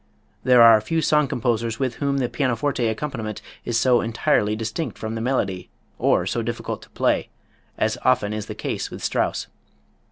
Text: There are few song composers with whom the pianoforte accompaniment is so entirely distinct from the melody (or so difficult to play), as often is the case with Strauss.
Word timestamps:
There 0.43 0.63
are 0.63 0.81
few 0.81 0.99
song 0.99 1.27
composers 1.27 1.77
with 1.77 1.97
whom 1.97 2.17
the 2.17 2.27
pianoforte 2.27 2.87
accompaniment 2.87 3.39
is 3.65 3.79
so 3.79 4.01
entirely 4.01 4.55
distinct 4.55 4.97
from 4.97 5.13
the 5.13 5.21
melody 5.21 5.69
(or 5.99 6.25
so 6.25 6.41
difficult 6.41 6.81
to 6.81 6.89
play), 6.89 7.29
as 7.77 7.99
often 8.03 8.33
is 8.33 8.47
the 8.47 8.55
case 8.55 8.89
with 8.89 9.03
Strauss. 9.03 9.45